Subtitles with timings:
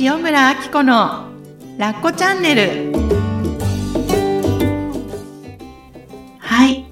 [0.00, 1.28] 塩村あき子の
[1.78, 2.92] ラッコチャンネル。
[6.40, 6.84] はい。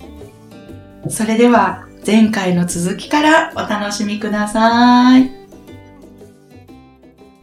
[1.10, 5.32] それでは前回の続きからお楽しみください。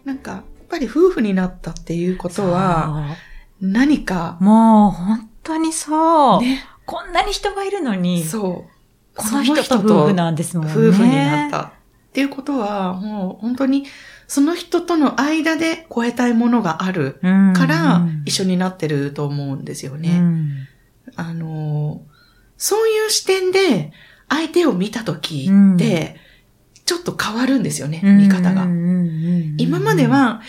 [0.05, 3.17] なんかやっぱり夫婦になったっていうことは
[3.59, 6.41] 何かもう本当にそう。
[6.41, 6.63] ね。
[6.85, 9.17] こんなに人がいるのに、そう。
[9.17, 10.73] この人と夫婦なんですもんね。
[10.73, 11.71] 夫婦になったっ
[12.13, 13.85] ていうことは、もう本当に
[14.29, 17.53] その人との間で超えたいものがあるうん。
[17.53, 20.19] から一緒になってると思うんですよね。
[20.19, 20.67] うん。
[21.15, 22.03] あの、
[22.55, 23.91] そういう視点で
[24.29, 25.75] 相手を見たときうん。
[25.75, 26.15] って、
[26.85, 28.67] ちょっと変わるんですよね、見方が。
[29.57, 30.41] 今まで、は、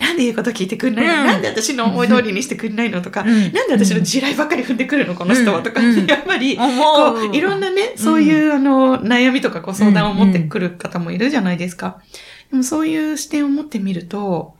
[0.00, 1.26] なんで言うこと聞いてくんないの、うん。
[1.28, 3.52] なんで私の思い通りにしてくんないのとか、うん。
[3.52, 6.06] なんで私の地雷ばっかり踏んでくるのこの人はとか、うん。
[6.06, 12.00] やっぱり、思こうう、いろんなね、そういう、あの、悩みとかご相談を持ってくる方もいるじゃないですか。
[12.50, 14.54] でもそういう視点を持ってみると、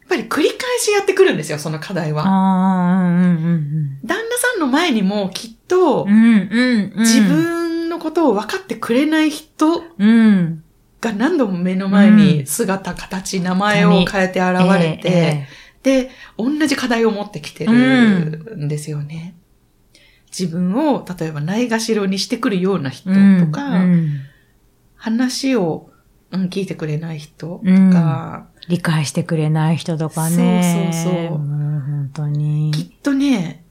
[0.00, 2.24] やっぱり繰り返しやってくるんですよ、その課題は。
[2.26, 6.12] ああ、うんうん旦那さんの前にもきっとうん。
[6.12, 6.98] う、んうんうん。
[7.00, 10.62] 自分のことを分かってくれない人うん。
[11.00, 15.48] が何度も目の前に姿、形、名前を変えて現れて、え
[15.82, 17.72] で、同じ課題を持ってきてる
[18.56, 19.34] んですよね。
[20.26, 24.20] 自分を、例えばないがしろにしてくるような人えとか、うん
[24.94, 25.90] 話を、
[26.32, 27.90] うん、聞いてくれない人とうん。
[27.90, 30.92] か、理解してくれない人とかね。
[30.92, 31.38] そうそうそう。
[31.38, 32.70] もう本当に。
[32.72, 33.64] きっとね、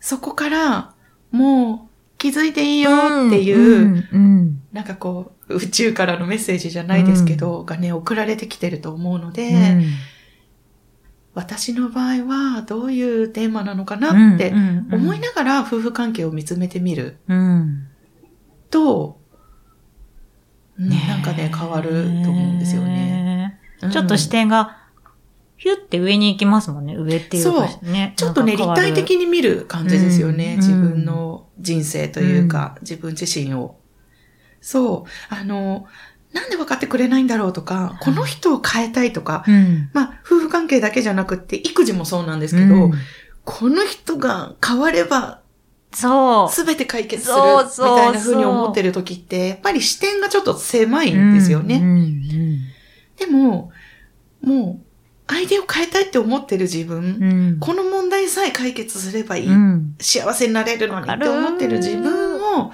[0.00, 0.94] そこから、
[1.30, 2.90] もう気づいていいよ
[3.26, 4.62] っていう、んうん。
[4.72, 9.84] なんかこう、宇宙からのメッセージじゃないですけど、がね、送られてきてると思うので、うん。
[11.34, 14.54] 私の場合はどういうテーマなのかなって
[14.90, 17.88] 思いながら夫婦関係を見つめてみるうん。
[18.70, 19.20] と、
[20.78, 21.90] なんかね、変わる
[22.24, 23.58] と思うんですよね。
[23.80, 24.78] うんちょっと視点が、
[25.58, 26.96] ヒュって上に行きますもんね。
[26.96, 28.14] 上っていうかそね。
[28.16, 30.54] ちょっとね、立体的に見る感じですよね。
[30.54, 33.76] うん自分の人生というか、自分自身を。
[34.60, 35.34] そう。
[35.34, 35.86] あの、
[36.32, 39.90] なんで分かってくれないんだろうとか、この人を変えたいとか、うん。
[39.92, 42.92] まあ、夫婦関係だけじゃなくって、育児もそうなんですけど、うん
[43.46, 45.40] この人が変われば
[45.92, 46.64] そう。
[46.64, 51.76] 全て解決するみたいな風に思ってる時って、やっぱり視点がちょっと狭いんですよね。
[51.76, 52.26] うんうん
[53.16, 53.72] でも、
[54.42, 54.86] もう、
[55.26, 62.72] 相手を変えたいって思ってる自分、うんこの問題さえ解決すればいい、うん幸せになれるのにって思ってる自分を、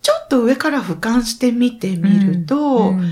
[0.00, 3.10] ちょっと上から俯瞰してみてみると、うん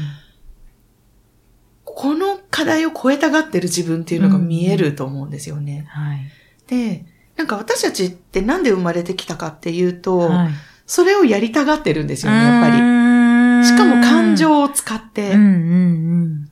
[1.85, 5.85] この課題を超えたがってる自分っていうのが見えると思うんですよね。
[5.89, 6.21] はい。
[6.69, 7.05] で、
[7.39, 10.49] なんか私たちってなんで生まれてきたかっていうと、はい
[10.91, 12.81] それをやりたがってるんですよね、やっぱり。
[12.81, 16.51] りしかも感情を使って、うんうん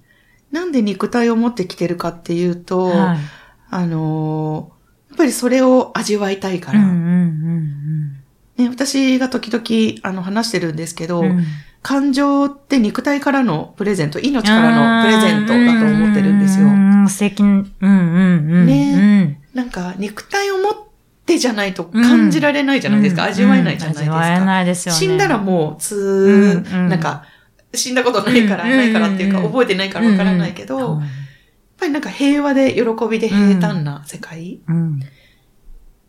[0.53, 2.91] なんで肉体を持ってきてるかっていううと、ん。
[2.91, 3.19] はい。
[3.71, 4.77] あのー
[5.11, 8.17] やっぱりそれを味わいたいから、うんうん
[8.57, 11.45] ね、私が時々あの話してるんですけど、うんうん。
[11.83, 16.71] 感情って肉体からのプレゼント、命からのプレゼントだと思ってるんですよう。
[16.71, 17.43] ん、素敵。
[17.43, 17.89] うんうんう
[18.65, 18.67] ん。
[18.67, 20.75] ねなんか肉体を持っ
[21.25, 23.23] てじゃないと感じられないじゃないですか。
[23.23, 24.19] うん味わえないじゃないですか。
[24.19, 24.99] 味わえないですよね。
[24.99, 27.25] 死んだらもう、つー、うんうんなんか、
[27.73, 31.01] 死んだことないから、うんないからっていうか、うん覚えてないからわからないけど、やっ
[31.79, 35.01] ぱりなんか平和で喜びで平坦な世界、うん。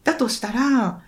[0.04, 1.02] だとしたら、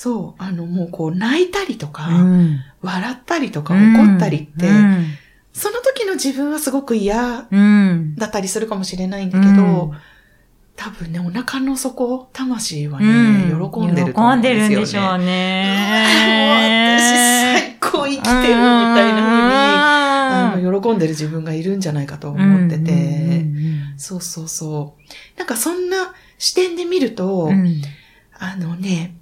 [0.00, 2.60] そう、あの、もうこう、泣いたりとか、うん。
[2.82, 5.06] 笑ったりとか怒ったりって、うん
[5.52, 8.14] その時の自分はすごく嫌うん。
[8.14, 9.92] だったりするかもしれないんだけど、うん
[10.76, 14.70] 多分ね、お腹の底、魂はうね、ん喜んでると思うんですよね。
[14.70, 16.98] 喜んでるんでしょううわもうね。
[17.00, 25.38] 私最高生きてるみたいな風に、あの、喜んでる自分がいるんじゃないかと思ってて、うんうんそうそうそう。
[25.38, 27.82] なんかそんな視点で見ると、うんうん
[28.38, 29.16] あのね、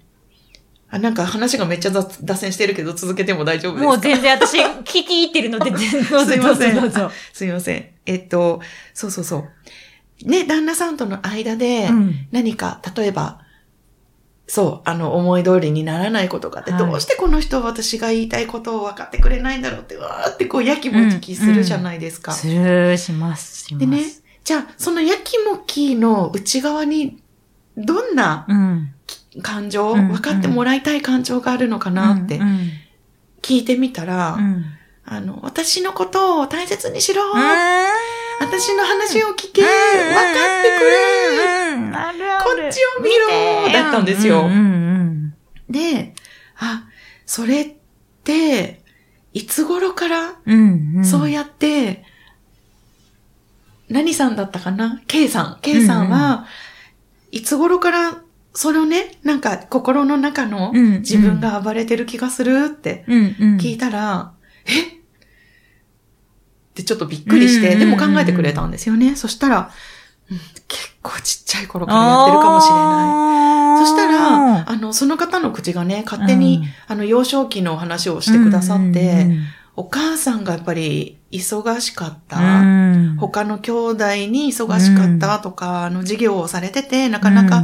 [0.88, 3.88] あなんか話がめっちゃ雑脱線してるけど続けても大丈夫ですか？
[3.90, 6.02] もう全然私聞き入ってるので、 すい
[6.38, 7.10] ませんどうぞ。
[7.32, 7.86] すいません。
[8.06, 8.60] えっと、
[8.94, 10.28] そうそうそう。
[10.28, 13.40] ね、旦那さんとの間でうん何か、例えば、
[14.46, 22.32] そう、あの、思い通りにならないことがあって、はいどうしてこの人は私が言いたいことを分かってくれないんだろうって、わーってこう、やきもちきするじゃないですか。
[22.32, 23.86] する、します、します。
[23.86, 24.02] でね、
[24.44, 27.20] じゃあ、そのやきもきの内側に、
[27.76, 28.92] どんなうん。
[29.42, 32.70] 感情、うん分かってもらいたい感情があるのかなってうん
[33.42, 34.64] 聞いてみたら、うん。
[35.04, 37.40] あの、私のことを大切にしろ、うん
[38.38, 40.96] 私の話を聞け、分かってくれ、
[42.44, 43.72] こっちを見ろ。
[43.72, 44.40] だったんですよ。
[44.40, 45.34] うんうん
[45.70, 46.14] で、
[46.58, 46.84] あ、
[47.24, 47.74] それっ
[48.24, 48.82] て、
[49.32, 51.04] いつ頃からうんうん。
[51.04, 52.04] そうやって、
[53.88, 55.58] 何さんだったかな ?K さん。
[55.62, 56.46] K さんは、
[57.30, 58.22] いつ頃から、
[58.56, 63.04] それをね、なんか心の中のうん自分が暴れてる気がするって。
[63.06, 64.32] 聞いたら、
[64.66, 64.80] え？
[64.80, 64.84] っ
[66.74, 69.14] てちょっとびっくりして、うんでも考えてくれたんですよね。
[69.14, 69.70] そしたら、
[70.30, 70.38] うん
[70.68, 73.86] 結構ちっちゃい頃からやってるかもしれない。
[73.86, 79.28] そしたら、あの、その方の口がね、勝手に、うんあの、幼少期のお話をしてくださって、
[79.76, 82.38] お母さんがやっぱり忙しかった。
[83.18, 87.62] 他の兄弟に忙しかったとか、あの、授業をされてて、なかなか、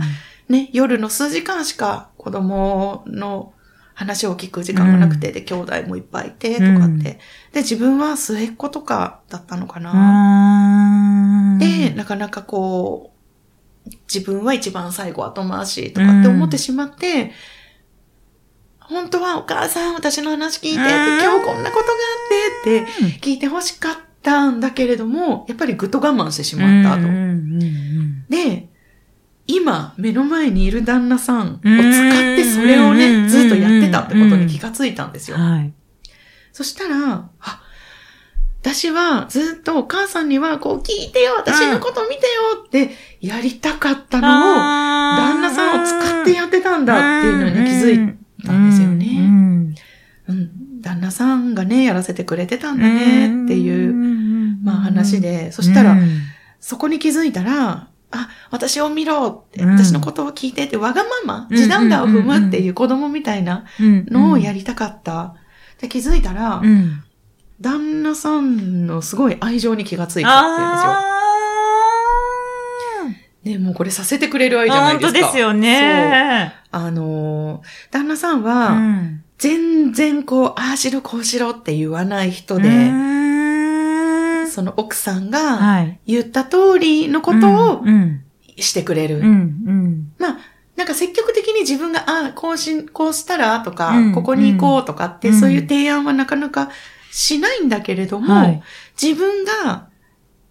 [0.48, 3.52] ね、夜の数時間しか子供の
[3.94, 7.18] 話を聞く時間がなくて、で、兄弟もいっぱいいて、とかって。
[7.52, 11.58] で、自分は末っ子とかだったのかな。
[11.58, 13.12] で、なかなかこ
[13.86, 17.32] う、自分は一番最後後回しとかって思ってしまって、
[18.78, 22.04] 本当はお母さん私の話聞いて、今日こんなことがあ
[22.60, 27.08] ってって聞いて欲しかったんだけれども、やっぱりぐっと我慢してしまったと。
[28.28, 28.68] で、
[29.46, 35.36] 今、目の前にいる旦那さんを使ってそれをね、ずっとやってたってことに気がついたんですよ。
[35.36, 35.72] はい。
[36.52, 37.62] そしたら、あ、
[38.60, 48.16] 私はずっとお母さんにはこう聞いてよ、私のこと見てよってやりたかったのを、旦那さんを使ってやってたんだっていうのに気づい
[48.46, 49.74] たんですよね。
[50.28, 50.80] うん。
[50.80, 53.92] 旦那さんがね、やらせてくれてたんだねっていう、
[54.62, 55.96] まあ話で、そしたら、
[56.60, 65.34] そこに気づいたら、あ、私を見ろって、私のことを聞いてって、わがまま、地団打を踏むっていう子供みたいなのをやりたかった。
[65.80, 66.62] で、気づいたら、
[67.60, 71.12] 旦那さんのすごい愛情に気がついたって言うんですよ。
[73.44, 75.18] ね、もうこれさせてくれる愛じゃないですか。
[75.18, 76.54] 本当ですよね。
[76.72, 76.82] そう。
[76.82, 77.60] あのー、
[77.90, 78.78] 旦那さんは、
[79.38, 82.68] 全然こう、ああしろこうしろって言わない人で、
[84.52, 87.84] その奥さんが言った通りのことを
[88.56, 89.22] してくれる。
[90.18, 90.38] まあ、
[90.76, 95.34] なんか積極的に自分が、ああ、こうし、こうしたらとか、うんここに行こうとかって、うん。
[95.34, 96.70] そういう提案はなかなか
[97.10, 98.62] しないんだけれども、はい。
[99.00, 99.88] 自分が、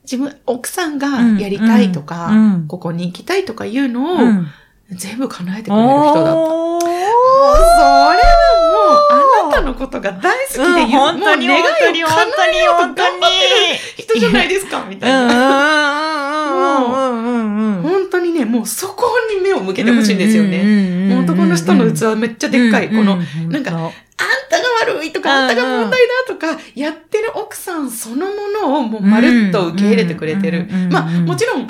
[0.04, 2.32] 自分、奥さんがやりたいとか、
[2.68, 4.48] ここに行きたいとかいうのを、うん。
[4.92, 6.91] 全部叶えてくれる人だった。
[9.72, 10.66] のことが大好きで、う。
[10.66, 15.22] ん本当に願いを叶えようと頑張ってる人じゃないですか、みたいな。
[17.82, 21.16] 本当にね、もうそこに目を向けてほしいんですよね。
[21.24, 22.90] 男の人の器めっちゃでっかい。
[22.90, 23.18] この、
[23.50, 23.90] なんか、あん
[24.50, 30.68] たが悪いとか、あんたが問題だとか、やってる奥さんそのものをもうまるっと受け入れてくれてる。
[30.90, 31.68] まあ、もちろん、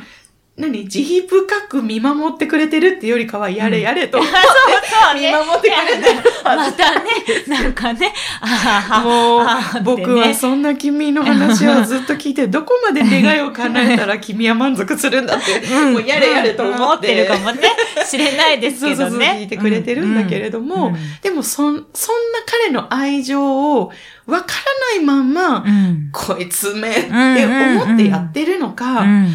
[0.61, 0.87] 何？
[0.87, 4.19] 慈悲深く見守ってくれてるってよりかは、やれやれと。
[4.19, 6.31] 思って見守ってくれてる。
[6.43, 7.09] またね、
[7.47, 15.59] なんかね、あもう僕はそんな君の話をずっと聞いて、どこまで願いを叶えたら 君は満足するんだって、
[15.91, 17.15] もうやれやれと思って。
[17.15, 17.61] るかもね、
[18.09, 18.95] 知れないですけどね。
[18.95, 20.95] そうそうそう聞いてくれてるんだけれども、うん。
[21.21, 23.91] でもそん、そんな彼の愛情を
[24.25, 24.47] わか
[24.93, 26.09] らないまんま、うん。
[26.11, 27.09] こいつめって
[27.45, 29.33] 思ってやってるのか、うん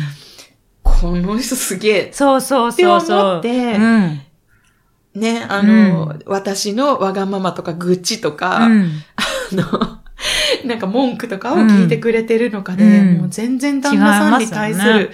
[1.01, 2.11] この人すげえ。
[2.13, 3.39] そうそうそうそう。
[3.39, 3.79] って思って。
[3.79, 5.21] うん。
[5.21, 8.91] ね、あの、私のわがままとか愚痴とか、うん。
[9.17, 9.99] あの、
[10.65, 13.19] なんか文句とかを聞いてくれてるのかで、うん。
[13.19, 15.11] もう全然旦那さんに対する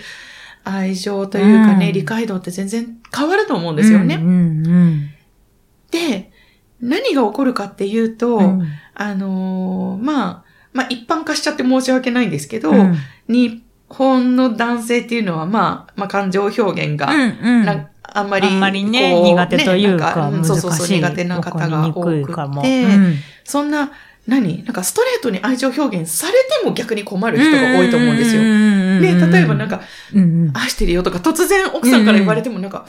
[0.65, 1.93] 愛情というかね、うん。
[1.93, 4.17] 理解度って全然変わると思うんですよね。
[4.17, 4.31] うんう
[4.71, 5.11] ん。
[5.91, 6.31] で、
[6.81, 8.69] 何が起こるかっていうと、うん。
[8.95, 12.97] あのーまあ、まあ一般化しちゃって申し訳ないんですけど、うん。
[13.29, 13.63] 日
[13.93, 17.65] 本の男性っていうのはまあ、まあ感情表現が、うんうん。
[17.65, 20.49] なあんまり、あんまりね、苦手というか、ねなん難しい。
[20.49, 23.15] そうそうそう、苦手な方が多くて、うん。
[23.45, 23.91] そんな、
[24.27, 24.65] 何？
[24.65, 28.43] なんかストレートに愛情表現されても逆に困る人が多いと思うんですよ。
[28.43, 29.81] ね、例えばなんか、
[30.55, 32.87] 愛してるよとか突然奥さんから言われてもなんか、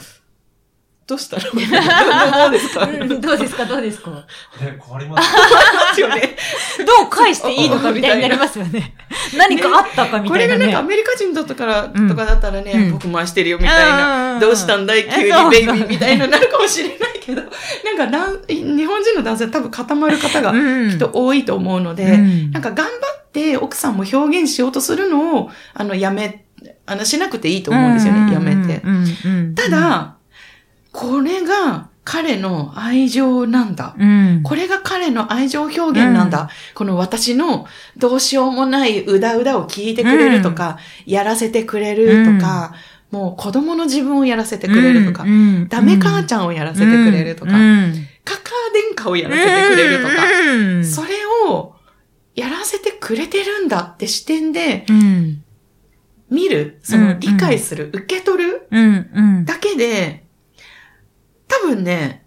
[1.06, 1.42] どうしたの？
[1.52, 2.86] どうですか？
[2.86, 3.20] うん。
[3.20, 3.66] どうですか？
[3.66, 4.10] どうですか？
[4.10, 6.00] ね、困ります。
[6.00, 6.36] よね。
[6.78, 8.94] どう返していいのかみたいになりますよね。
[9.36, 10.66] 何かあったかみこたいなね。
[10.66, 12.92] れがなんかアメリカ人だったから、うんとかだったらね、うん。
[12.92, 15.04] 僕も愛してるよみたいな、うんどうしたんだい？
[15.04, 17.50] 急にベイビーみたいななるかもしれないけど、なん
[17.98, 20.90] かなん日本人の男性は多分固まる方がうん。
[20.90, 22.50] きっと多いと思うので、うん。
[22.50, 26.46] なんか頑張って奥さんも表現しようとするのを、あの、やめ、
[26.86, 28.80] あの、しなくていいと思うんですよね、やめて。
[29.54, 30.13] た、だ、
[30.94, 33.96] これが彼の愛情なんだ。
[33.98, 34.40] うん。
[34.44, 36.42] これが彼の愛情表現なんだ。
[36.42, 36.48] うん。
[36.74, 42.74] この私のどうしようもないうだうだを聞いてくれるとか、やらせてくれるとか、
[43.10, 45.68] もう子供の自分をやらせてくれるとか、うん。
[45.68, 47.94] ダメ母ちゃんをやらせてくれるとか、うん。
[48.24, 50.14] カカア殿下をやらせてくれるとか、
[50.52, 50.84] うん。
[50.84, 51.08] それ
[51.48, 51.74] を
[52.36, 55.42] やらせてくれてるんだって視点でうん。
[56.30, 59.44] 見る、その理解する、受け取るうん、うん。
[59.44, 60.23] だけで、
[61.48, 62.24] 多分ね、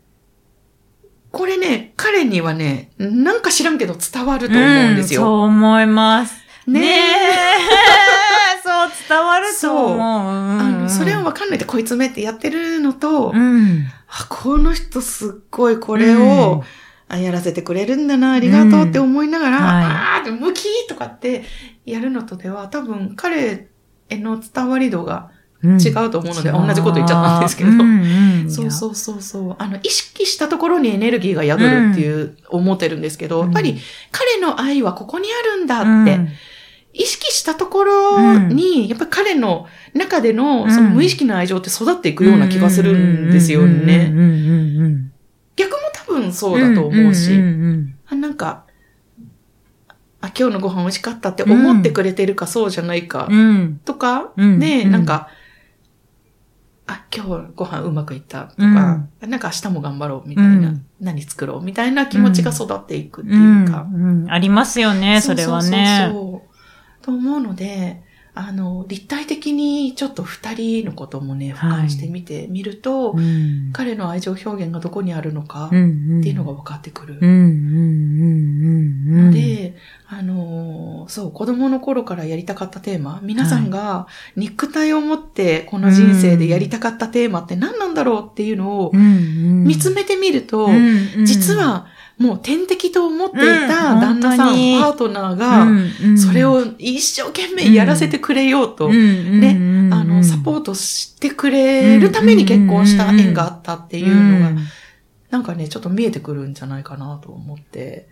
[1.31, 5.21] これね、彼にはね、なんか知らんけど伝わると思うんですよ。
[5.21, 6.36] そう思います。
[6.65, 7.33] ねねえ。
[8.63, 9.97] そう、伝わると思う。
[9.97, 13.86] うんあの、それをわかんないでこいつめってやってるのと、うん。
[14.07, 16.63] あ、この人すっごいこれを、
[17.09, 21.45] あやらせてくれるんだな、ありがとうって思いながら、うんはいあーってムキーとかって
[21.86, 23.67] やるのとでは、多分彼
[24.09, 27.71] への伝わり度がうん違うと思うので、同じこと言っちゃったんですけど。
[28.49, 29.55] そうそうそうそう。
[29.57, 33.77] あの、意識したところにエネルギーが宿るっていう、思ってるんですけど、やっぱり
[34.11, 36.29] 彼の愛はここにあるんだって、うん。
[36.93, 44.11] 意識したところに、やっぱり彼の中でのその無意識の愛情って育っていくような気がするんですよね。
[45.55, 48.65] 逆も多分そうだと思うし、なんか、
[50.21, 53.29] あ、今日のご飯美味しかったって思ってくれてるかそうじゃないか
[53.85, 54.59] とか、うん。
[54.59, 54.91] で、うん。
[54.91, 55.29] なんか、
[56.88, 63.86] あ、今日ご飯うまくいったとか、なんか明日も頑張ろうみたいな、うん何作ろうみたいな気持ちが育っていくってういうんか。
[63.94, 66.10] うんありますよね、それはね。
[66.12, 66.44] そうそ
[67.01, 68.01] うと思うので、
[68.34, 77.20] あの、立体的にちょっと二人のこともね、俯瞰してみてみると、うん彼の愛情表現がどこにあるのかっうんていうのが分かってくる。
[77.22, 79.32] うんうんうんうんうん。
[79.32, 79.75] で、
[80.08, 90.69] あのーそう、子供の頃からやりたかったテーマ、皆さんが肉体を持ってこの人生でやりたかったテーマって何なんだろうっていうのを見見つめてみると、
[91.23, 91.87] 実は
[92.17, 95.67] もう天敵と思っていたうん旦那さん、パートナーが、
[96.17, 104.61] それを一生懸命やらせてくれようと、ね、ねあの、サポートしてくれるために結婚した縁があったっていうのが、
[105.29, 108.09] なんかね、ちょっと見えてくるんじゃないかなと思って。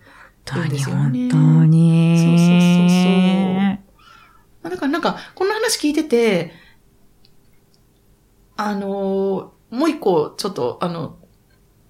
[0.48, 2.18] 本当に、本当に。
[2.20, 2.62] そうそう
[4.64, 6.54] そうだからなんか、この話聞いてて、
[8.58, 11.18] あのもう一個ちょっと、あの、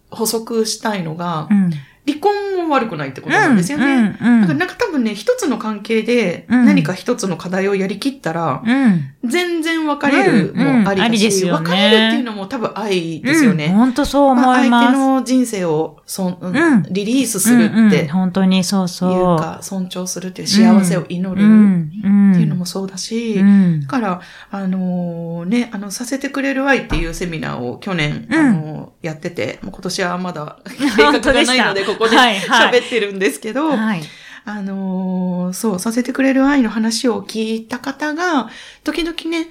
[0.09, 1.71] 補足したいのが、うん。
[2.07, 4.17] 離婚も悪くないってことなんですよね。
[4.21, 4.33] うん。
[4.33, 9.11] うんだからなんか多分ね、一つの関係でうん何か一つの課題をやりきったら、うん。
[9.23, 13.69] 全然別れるうんうんもありだありですし、よね別れるっていうのも多分愛ですよね。
[13.69, 14.85] 本当そう思まあいます。
[14.85, 19.39] 相手の人生をそん、うんうんリリースするうんうんっていう本当にそうそう。
[19.39, 21.91] か、尊重するっていう幸せを祈るうん。
[22.03, 22.31] うん。
[22.33, 24.21] っていうのもそうだし、うんだから、
[24.51, 30.57] あのーね、あの、させてくれる愛っていうセミナーを去年、うんあのーやってて、もう今年はまだ
[30.97, 34.01] 計画がないので、ここではいはい喋ってるんですけど、はい。
[34.47, 38.49] あのーそう、させてくれる愛の話を聞いた方が、
[38.83, 39.49] 時々ね、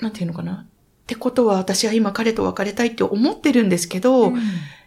[0.00, 0.52] なんていうのかな。
[0.52, 0.66] っ
[1.06, 4.32] てことは私は今彼と別れたいって思ってるんですけど、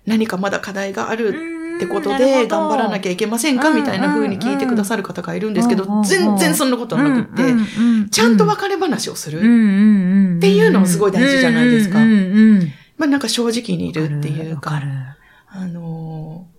[0.05, 7.43] 何かまだ課題があるってことで頑張らなきゃゃいけませんかうんみたいな風に聞いてくださる方がいるんですけどうんうんう、ん全然そんなことはなくって、
[8.09, 9.39] ちゃんと別れ話をする。
[9.39, 10.37] うんうんうん。
[10.37, 12.71] っていうのもすごい大事じゃないですかうんうんうん。
[12.97, 14.81] まあなんか正直にいるっていうか。
[15.49, 16.52] あのー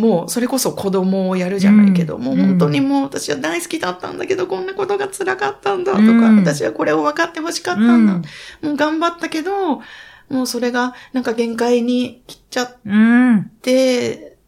[0.00, 2.22] もうそれこそ子供をやるじゃないけど、うん。
[2.22, 6.36] もう本当にもう私は大好きだったんだけど、こんなことが辛かったんだとか、うん。
[6.38, 8.14] 私はこれを分かってほしかったんだ。
[8.62, 9.82] もう頑張ったけど、
[10.30, 13.50] もうそれがなんか限界に来ちゃっうん。
[13.60, 14.38] て、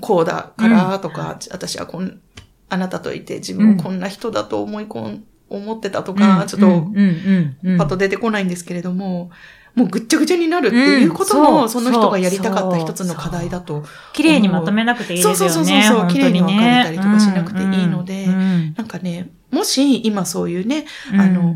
[0.00, 2.20] こうだからとか、私はこん、
[2.68, 6.74] あなたといて自分をこんな人だと思い込ん、思ってたとか、ちょっとうん。
[6.74, 7.56] うん。
[7.62, 7.78] うん。
[7.78, 9.30] パッと出てこないんですけれども、
[9.74, 11.68] もうぐっちゃぐちゃになるっていうことも、うん。
[11.70, 13.84] その人がやりたかった一つの課題だと。
[14.12, 15.38] 綺麗にまとめなくていいですよね。
[15.38, 16.08] そうそうそうそう。
[16.08, 18.32] 綺麗に分かれたりとかしなくていいねのでうん。
[18.32, 18.74] うん。
[18.76, 21.20] なんかね、もし今そういうね、うん。
[21.20, 21.54] あの、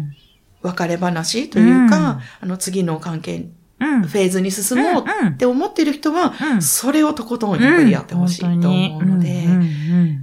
[0.62, 4.02] 別れ話というか、あの次の関係、うん。
[4.02, 6.62] フェーズに進もうって思ってる人は、うん。
[6.62, 9.28] それをとことんやっぱりやってほしいと思うので、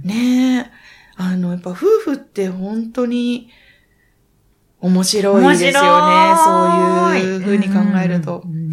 [0.02, 0.70] ねえ、
[1.16, 1.74] あの、やっぱ夫
[2.04, 3.50] 婦って本当に
[4.84, 6.34] 面白いですよね。
[6.44, 8.42] そういう風に考えると。
[8.44, 8.64] うん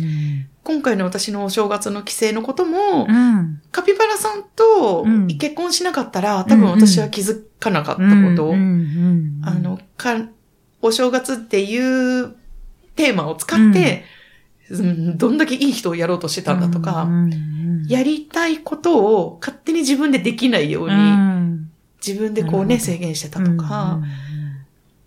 [0.64, 3.62] 今回の私のお正月の帰省のことも、うん。
[3.72, 5.28] カピバラさんとうん。
[5.28, 8.56] 結婚しなかったら、多分私は気づかなかったこと、あ
[9.56, 10.28] の、か、
[10.82, 12.36] お正月っていう
[12.96, 14.04] テーマを使って、
[14.70, 15.18] うん。
[15.18, 17.10] どんだけいい人をやろうとしてたんだとか、
[17.88, 21.72] やりたいことを勝手に自分でできないように、うん。
[22.06, 24.00] 自分でこうね、制限してたとか、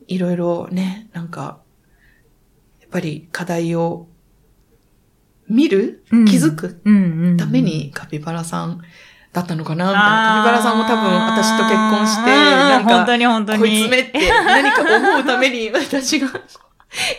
[0.09, 1.59] いろいろね、なんか、
[2.81, 4.07] やっぱり課題を
[5.49, 6.25] 見る、うん。
[6.25, 6.81] 気づく
[7.39, 8.81] ためにカピバラさん
[9.33, 10.35] だったのかなみたいな。
[10.37, 12.85] カピバラさんも多分私と結婚して、なあー。
[12.85, 13.59] 本当んか、に本当に。
[13.59, 16.29] こいつめって何か思うために私が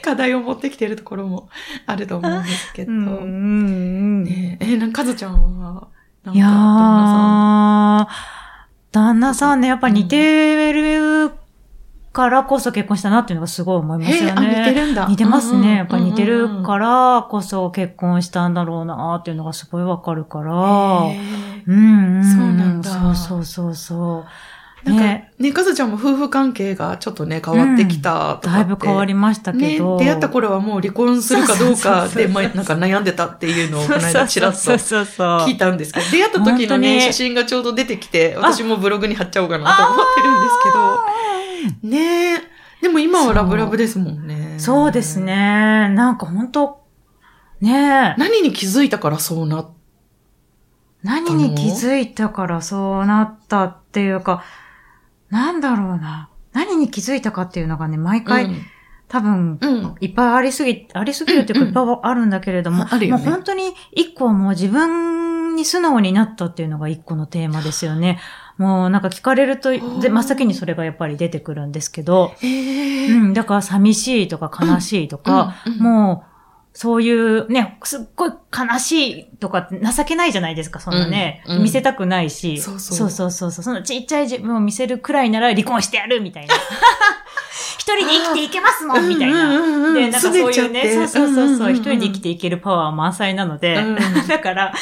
[0.02, 1.50] 課題を持ってきてるところも
[1.86, 2.92] あると思うんですけど。
[2.92, 4.24] うんうんうん。
[4.24, 5.88] ねえ、え、なんか、かずちゃんは、
[6.24, 6.60] なんいやか、旦
[8.00, 8.14] 那ー、
[8.92, 11.32] 旦那さんね、やっぱ似てる
[12.16, 14.74] からこそ結婚したなっていうのがすごい思いますよへえあ、似てね。
[14.74, 15.06] るんだ。
[15.08, 15.76] 似てますね。
[15.76, 20.54] やっぱ似てうんるうんうんからこそ結婚したんだろうなっていうのがすごいわかるから。
[20.54, 21.16] うん
[21.68, 22.24] うん。
[22.24, 24.26] そうなんだそうそうそうそう。
[24.86, 29.98] なんか、ねね、かずちゃんも夫婦関係がちょっとね、変わってきたとかって、だいぶ変わりましたけね、ど。
[29.98, 34.58] 出会った頃はもう離婚するかどうかで、ま、なんか悩んでたっていうのをこの間ちらっと。
[34.58, 41.00] 聞いたんですけど、出会った時のね、に写真がちょうど出てきて、私もブログに貼っちゃおうかなと思ってるんですけど、
[41.84, 42.42] ねえ。
[42.82, 44.56] でも今はラブラブですもんね。
[44.60, 45.20] そうです。
[45.20, 45.90] ね。
[45.90, 46.84] なんか本当
[47.62, 48.16] ねえ。
[48.18, 49.70] 何に気づいたからそうなっ
[51.06, 54.44] 何に気づいたからそうなったっていうか、
[55.30, 56.30] なんだろうな。
[56.52, 58.50] 何に気づいたかっていうのがね、毎た回、
[59.08, 59.96] 多分、うん。
[60.02, 68.20] いっぱいありすぎ、ありすぎるっていうか、うんいっぱいあるんだけれども、あるよねもう本当に一個はもう自分に素直になったっていうのが一個のテーマですよね。
[68.58, 73.08] もうなんか聞かれると、で真っ先にそれがやっぱり出てくるんですけど、へえ。
[73.08, 76.36] うん、だから寂しいとか悲しいとか、うんうんもう、
[76.78, 81.42] そういうね、すっごい悲しいとかって情けないじゃないですか、そんなね。
[81.48, 82.58] うんうん見せたくないし。
[82.58, 83.64] そうそうそうそうそうそう。
[83.64, 86.54] そのちっちゃい自分を見せるくらいなら離婚してやるみたいな。
[87.78, 89.46] 一人で生きていけますもんみたいな。
[89.46, 93.98] うんうんうんうんで、なんかそういうね、そうそうそうそう、うんうんうん一人で生きていけるパワー満載なので、うん
[94.28, 94.74] だから、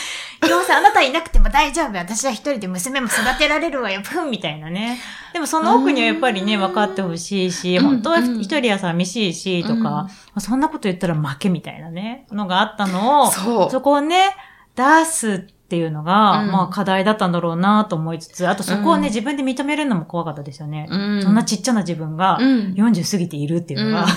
[0.48, 1.98] どうせあなたいなくても大丈夫。
[1.98, 5.00] 私は一人で娘も育てられるわよ、 ふんみたいなね。
[5.34, 10.08] でもその奥にはやっぱりね、うん分かってほしいし、うん本当は一人は寂しいし、とか、
[10.38, 13.72] そんなこと言ったら負けみたいなね、のがあったのを、そう。
[13.72, 14.36] そこをね、
[14.76, 20.88] 出すっていうのが、うんまあ課題だったんだろうなと思いつつ、あとそこをね、うん自分で認めるのも怖かったですよね。
[20.90, 22.74] うんそんなちっちゃな自分がうん。
[22.74, 24.08] 40過ぎているっていうのが、わ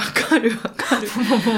[0.00, 1.08] かるわかる。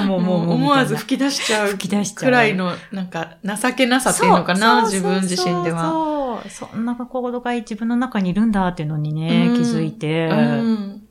[0.05, 5.89] もうもうもうもう思わず吹き出しちゃう吹き出しちゃうくらいの、なんか、情けなさなっていうのかな、自分自身では。
[5.91, 10.27] そうそんな心が自分の中にいるんだっていうのにね、うん気づいて。
[10.27, 11.01] うん。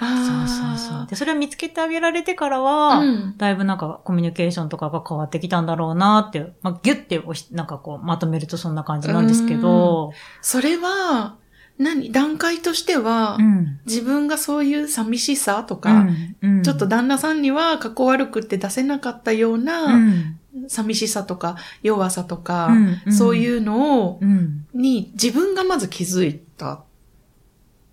[0.00, 0.08] そう
[0.46, 0.96] そうそう。
[1.02, 7.20] あで、それを見つけてあげられてからは、うんだいぶなんかコミュニケーションとかが変わってきたんだろうなって、まあ、ギュッて
[7.52, 11.36] なんかこう、まとめるとそんな感じなんですけど、それは、
[11.78, 13.80] 何段階としては、うん。
[13.86, 22.70] 自分がそういう寂しさとうか、んうんちょっと旦那さんには格好悪くって出せなかったよううな、ん寂しさとか弱さとか、
[23.10, 24.66] そういうのを、うん。
[24.74, 26.82] に自分がまず気づいた。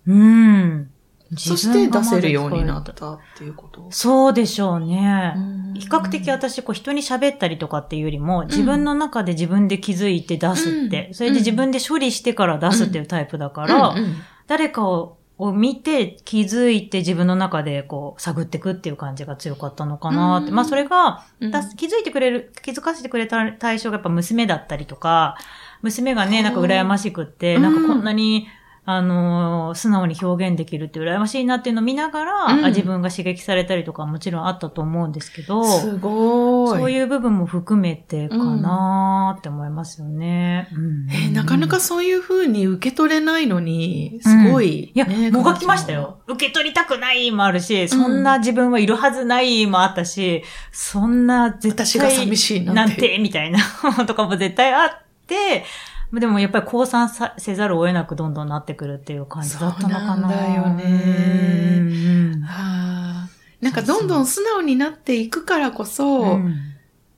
[0.06, 0.90] うん。
[1.36, 3.88] そして出せるようになったっていうこと？
[3.90, 5.34] そうでしょうね。
[5.36, 5.74] うん。
[5.74, 11.14] 比較的私、こう人に喋ったりとかっていうよりも、自分の中で自分で気づいて出すって、うん。
[11.14, 14.14] それで自分で処理してから出すっていうタイプだから、うんうん
[14.46, 20.48] 誰かをを見て気づいて自分の中でこう探っていくっていう感じが強かったのかなって。
[20.48, 20.54] うん。
[20.54, 21.50] まあそれが、うん。
[21.50, 25.36] だ気づいてくれる、気づかせてくれた対象がやっぱ娘だったりとか、
[25.82, 27.62] 娘がね、なんか羨ましくって、うん。
[27.62, 28.46] なんかこんなに、
[28.88, 36.78] あのー素直に表現できるって羨ましいなっていうのを見ながら、うんあ自分が刺激されたりとかはもちろんあったと思うんですけど、すごい。
[36.78, 40.68] そういう部分も含めてかなーって思いますよね。
[40.72, 46.20] うんえーなかなかそういう風に受け取れないのに、すごい、いや、ねもがきましたよ。。
[46.28, 53.58] 受け取りたくないもあるし、そんな自分はいるはずないもあったし、そんな絶対私が寂しいなんてなんて、みたいな
[54.06, 54.90] とかも絶対あっ
[55.26, 55.64] て、
[56.12, 60.14] でもやっぱり降参させざるを得なくどんどんなってくるっていう感じだったのかな。
[60.14, 63.28] そうなんだよねうんはあ
[63.60, 66.54] なんかどんどん素直になっていくからこそ、うん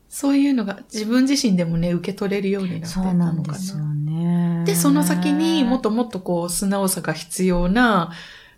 [0.08, 3.32] そういうのが自分自身でもね、受け取れるようになってそうたのかな。
[3.34, 4.64] なんですよね。
[4.64, 8.10] で、その先にもっともっとこう、素直さが必要な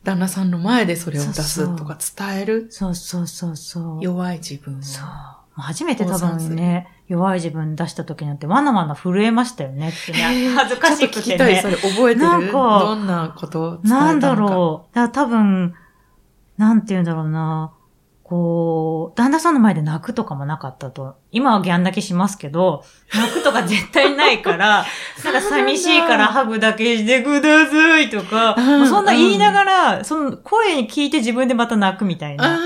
[0.05, 2.69] 旦那さんの前でそれを出すとか伝える。
[2.71, 3.99] そうそうそうそう。
[4.01, 4.83] 弱い自分を。
[4.83, 5.07] そう。
[5.55, 10.49] 初めて多分ね、弱い自分出した時なんてわなわな震えましたよねってね。
[10.55, 11.75] 恥ずかしくてちょっと聞きたい、そね。
[11.75, 12.27] れ覚えてる？
[12.29, 13.81] なんかどんなこと。
[13.83, 14.95] なんだろう。
[14.95, 15.75] だ多分、
[16.57, 17.73] なんて言うんだろうな。
[18.23, 21.17] こう、旦那さんの前で泣くとかもなかったと。
[21.33, 24.85] 今はギャン泣きしますけど、泣くとか絶対ないから、
[25.25, 32.57] なんか寂しいからハグだけしてくださいとか、うんそんな言いながら、その声に聞いて自分でまた泣くみたいな。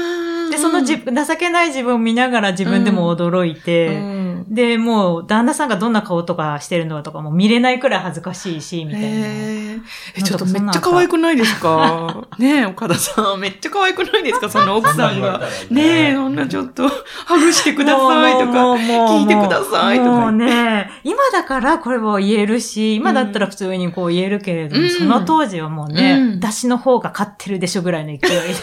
[0.57, 4.47] で、そのじ情けない自分を見ながら自分でも驚いて、うん。
[4.49, 9.09] で、もう、旦那さんがどんな顔とかしてるのとかも見れないくらい恥ずかしいし、みたいな。
[9.09, 9.79] え、
[10.23, 12.27] ちょっとめっちゃ可愛くないですか？
[12.39, 13.41] ねえ、岡田さん。
[13.41, 14.49] めっちゃ可愛くないですか？
[14.51, 15.41] その奥さんが。
[15.71, 16.11] ね。
[16.11, 16.89] え、そんなちょっと、
[17.27, 20.11] ハグしてくださいとか、もうもうもう聞いてくださいとか。
[20.11, 24.91] もうね、今だからこれは言えるし、今だったら普通にこう言えるけれども、うん。
[24.91, 26.39] その当時はもうね、うん。
[26.39, 28.19] 私の方が勝ってるでしょぐらいの勢い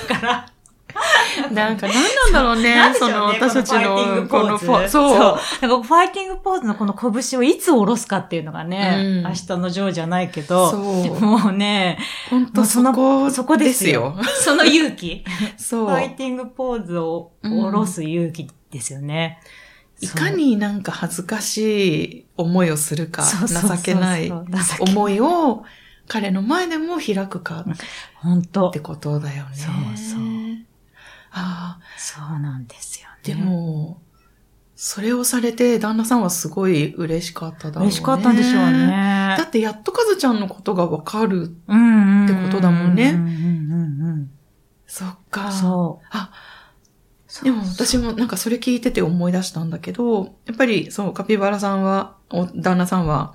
[0.09, 0.45] だから。
[1.51, 2.93] なんか何なんだろうね。
[2.97, 4.89] そうのね私たちこのこのそう。
[4.89, 5.17] そう。
[5.61, 11.19] なんかファイティングポーズのこの拳をいつ下ろすかっていうのがね、うん明日のジョーじゃないけど、そう。
[11.19, 11.97] もうね、
[12.29, 14.17] 本当そのそこ、そこですよ。
[14.43, 15.23] その勇気。
[15.57, 15.87] そう。
[15.87, 19.39] ファイティングポーズを下ろす勇気ですよね。
[20.01, 24.31] いかになんか恥ずかしい思いをするか、情けない
[24.79, 25.63] 思いを
[26.07, 27.63] 彼の前でも開くか
[28.15, 29.55] 本当ってことだよね。
[29.55, 30.40] そうそう
[31.31, 33.41] ああ、そうなんですよでね。
[33.41, 34.01] も、
[34.75, 37.85] それをされて旦那さんはすごい嬉しかっただろうね。
[37.87, 39.35] 嬉しかったんでしょうね。
[39.37, 41.43] だってやっとかずちゃんのことがわかる。
[41.43, 43.15] ってことだもんね
[44.87, 45.49] そっうか。
[45.49, 45.53] ん。
[45.53, 46.07] そう。
[46.09, 46.31] あ、
[47.43, 53.33] でも私もなんかそれ聞いてて思い出したんだけど、やっぱりそう、カピバラさんは、お旦那さんは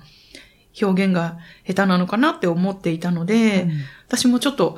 [0.81, 3.71] 表現が下手なのかなって思っていたので、うん
[4.07, 4.77] 私もちょっと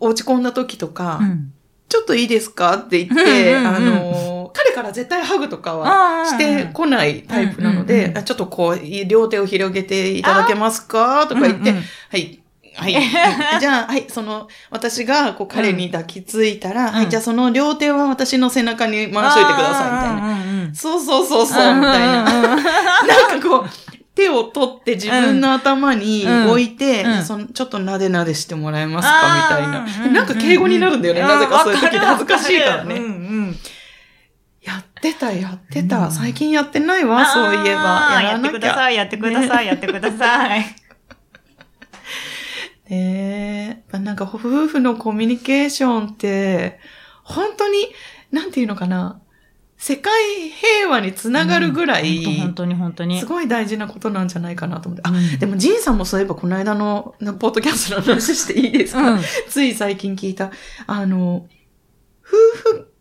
[0.00, 1.52] 落ち込んだ時とか、うん
[1.90, 12.40] ちょっといいですかって言って、あの、彼から絶対ハグとかはしてこないタイプなので、ちょっとこう、両手を広げていただけますかとか言って、はい。
[12.76, 12.96] はい。
[13.60, 20.66] じゃあ、はい、その、私が、こう、彼に抱きついたら、んはい、じゃあその両手は私の背中に回しといてください、みたいな。
[20.68, 20.74] な。
[20.74, 22.22] そうそうそうそう、みたいな。
[22.22, 22.56] な。
[22.56, 23.89] なんかこう、
[24.20, 30.12] 手を取って自分の頭に置いて、うんうんそのちょっとなでなでしてもらえますか、みたいな。
[30.12, 32.96] なんか敬語になるんだよね、なぜかそういう時って恥ずかしいからね。
[32.96, 33.56] うんうん。
[34.62, 36.06] やってた、やってた。
[36.06, 38.20] うん最近やってないわ、そういえば。
[38.22, 38.58] やらなきゃ。
[38.58, 40.60] やってください、やってください、やってください。
[42.90, 43.98] ねえ。
[43.98, 46.80] なんか夫婦のコミュニケーションって、
[47.22, 47.88] 本当に、
[48.32, 49.20] なんていうのかな。
[49.82, 50.12] 世界
[50.50, 53.24] 平和につながるぐらい、本当に本当にす。
[53.24, 55.08] ごい大事なことなんじゃないかなと思って。
[55.08, 60.50] あ、うんでもジンさんもそういえばこの間の、なポッドキャストの話していいですか、うんつい最近聞いた。
[60.86, 61.48] あの、
[62.22, 62.36] 夫
[62.74, 62.92] 婦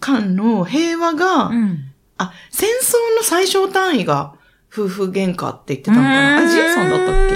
[0.00, 4.34] 間の平和が、うんあ、戦争の最小単位が
[4.72, 6.38] 夫婦喧嘩って言ってたのかな？
[6.38, 7.34] あ、ジンさんだったっけ？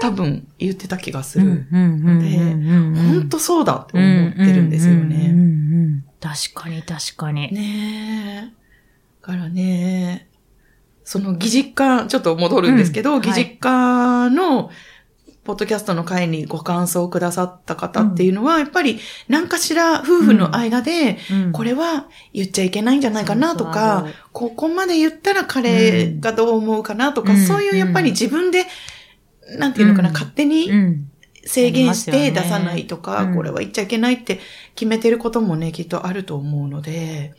[0.00, 1.66] 多分言ってた気がする。
[1.70, 5.34] 本当そうだって思ってるんですよね。
[6.28, 6.34] ね。
[6.52, 7.52] 確かに確かに。
[7.52, 8.62] ねえ。
[9.22, 10.28] だからね、
[11.04, 13.22] その義実家、ちょっと戻るんですけど、うん。
[13.22, 14.70] 義実家の、
[15.44, 21.18] ポッドキャストの回にご感想をくださった方っていうのは、やっぱり何かしら夫婦の間で、
[21.52, 27.38] これは言っちゃいけないんじゃないかなとか、ここまで言ったら彼がどう思うかなとか、うん。
[27.38, 28.66] そういうやっぱり自分で、
[29.58, 30.14] なんていうのかな、うん。
[30.14, 31.11] 勝手にうん
[31.44, 34.40] 制限して出さないとか、うんこれは言っちゃいけないって
[34.74, 37.34] 決めてることもね、きっとあると思うので、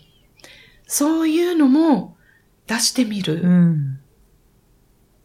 [0.88, 2.18] そういうのも
[2.68, 4.00] 出してみるっうん。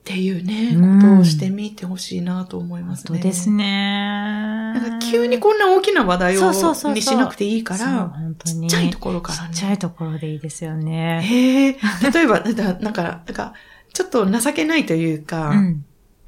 [0.04, 3.08] ていうね、うんことをしてみてほしいなと思いますね。
[3.10, 4.72] 本当ですね。
[4.74, 8.10] なんか急にこんな大きな話題そうそうそうそうをにしなくていいかそうら、
[8.42, 9.54] ちっちゃいところからね。
[9.54, 11.20] ちっちゃいところでいいですよね。
[11.22, 11.72] へえ、
[12.12, 13.52] 例えば、だ なんか、なんか、
[13.92, 15.84] ちょっと情けないというか、うん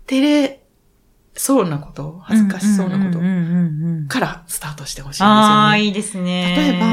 [0.07, 0.60] 照れ
[1.43, 3.19] そうなこと、恥ずかしそうなこと
[4.13, 5.87] からスタートしてほしいんですああ、よね。
[5.87, 6.55] いいですね。
[6.55, 6.87] 例えば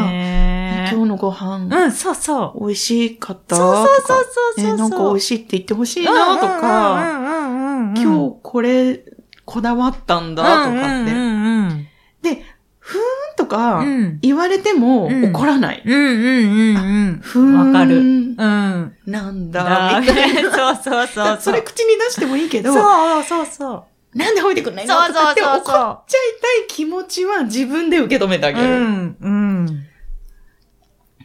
[0.85, 2.59] ば今日のご飯、うん、そうそう。
[2.61, 4.73] 美味しかったとそうそうか、そうそうそう。
[4.73, 9.03] えなんか美味しいって言ってほしいなとか、か今日これ
[9.43, 12.35] こだわったんだとかって。
[12.35, 12.45] で、
[12.79, 13.03] ふーん
[13.35, 15.83] とかうん言われてもうん怒らない。
[15.85, 17.73] うんうんうんふーん。
[17.73, 18.35] わかるうん。
[18.37, 18.93] うん。
[19.05, 20.55] なんだ、だみたいな。
[20.55, 21.37] そうそうそう。
[21.41, 23.83] それ口に出してもいいけど、そうそうそう。
[24.17, 24.95] なんで吠えてくんないの？
[24.95, 28.67] そうそうそうって怒っちゃいたい気持ちは自分で受け止めてあげる。
[28.67, 29.65] うん、うん。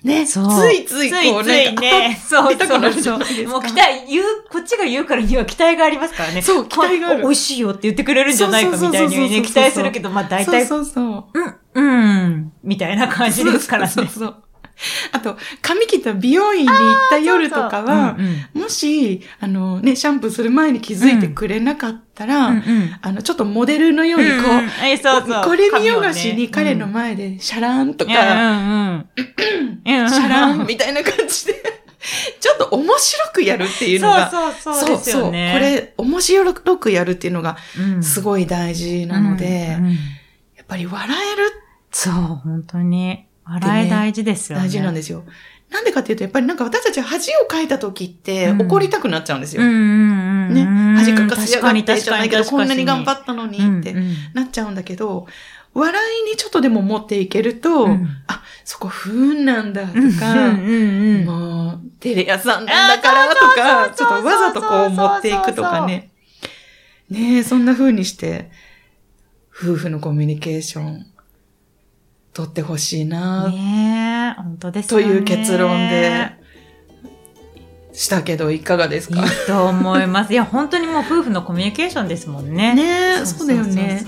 [0.02, 0.26] ね。
[0.26, 2.20] つそういついこう、ついついね。
[2.20, 3.18] そうそうそう。
[3.48, 6.42] もう期待、言う、こっちが言うからには期待がありますからね。
[6.42, 11.40] そう期待があるこ美味しいよって言ってくれるんじゃないかみたいにね、期待するけど、まあ大体、そうそうそう。
[11.74, 13.88] うん、うん、みたいな感じですからね。
[13.88, 14.42] そうそうそう。
[15.12, 16.78] あと、髪切った美容院に行っ
[17.10, 18.62] た夜とかは、うんうん。
[18.62, 22.96] もし、あのね、シャンプーする前に気づいてくれなかったら、うんうん。
[23.00, 24.70] あの、ちょっとモデルのようにこう、んん。
[24.84, 25.44] え、そうそう。
[25.44, 29.06] これ見よがしに彼の前でシャランとうん、か、うんうん。
[29.86, 30.10] うん。
[30.10, 31.82] シャランみたいな感じで、
[32.40, 35.52] ちょっと面白くやるっていうのが、そうそうそうですよね。
[35.52, 37.56] これ、面白くやるっていうのが、
[37.96, 39.92] れすごい大事なので、うんうん。
[39.92, 41.52] やっぱり笑える。
[41.92, 43.26] そう、本当に。
[43.44, 44.64] 笑い大事ですよね。
[44.64, 45.24] 大事なんですよ。
[45.70, 49.62] なんでかっていうと、やっぱりなんか私たちは恥をかいた時ってうん怒りたくなっちゃうんですよ。
[49.62, 50.64] ね。
[50.96, 53.94] 恥かかせやがってじゃないけど、こんなに頑張っったのにたって
[54.34, 55.26] なっちゃうんだけど、
[55.74, 66.10] 笑いにちょっとでも持っていけると、うんあ、そこ不運なんだとうんか、うんうんもう、テレ屋さんなんだからとか、ちょっとわざとこう持っていくとかね。
[67.08, 68.50] ねえ、そんな風にして、
[69.54, 71.06] 夫婦のコミュニケーション、
[72.32, 75.02] 取ってほしいな、ねえ、本当ですね。
[75.02, 76.42] いう結論で。
[77.94, 80.32] したけど、いかがですいいかと思います。
[80.32, 82.74] いや、本当にもう夫婦のコミュニケーションですもんね。
[82.74, 84.02] ねえ、そうだよね。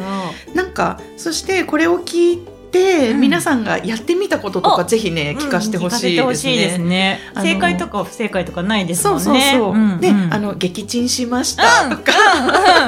[0.54, 7.20] なんか、そしてこれを聞いて、うん皆さんがやってみたこととか、ぜひね、聞かせてほしいですしいですね。
[7.36, 9.52] 正解とか不正解とかないですもそうんね。
[9.56, 10.00] そうそう。
[10.00, 12.12] で、んんあの、撃沈しましたとか、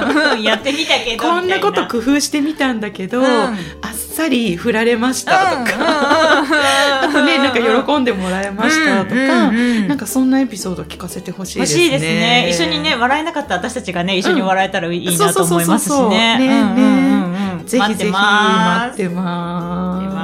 [0.08, 1.22] うんうんやってみたけど。
[1.22, 5.76] こんなことみ工夫してみたんだけど、あっさり振られましたとか、
[7.04, 11.82] あとね、なんか喜んでもらえましたとか、なんかかそんなエピソード聞かせてほしいですね。
[11.82, 12.48] 欲しいですね。
[12.50, 17.35] 一緒にね、笑えなかった私たちがね、一緒に笑えたらいいなと思いますしそうそうそうそうね。
[17.66, 20.15] ぜひぜひ待ってます。